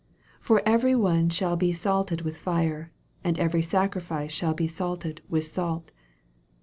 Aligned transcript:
49 0.39 0.39
For 0.41 0.67
every 0.67 0.95
one 0.95 1.29
shall 1.29 1.55
be 1.55 1.71
salted 1.73 2.21
with 2.21 2.35
fire? 2.35 2.91
and 3.23 3.37
every 3.37 3.61
sacrifice 3.61 4.31
shall 4.31 4.55
be 4.55 4.67
salted 4.67 5.21
with 5.29 5.45
salt. 5.45 5.91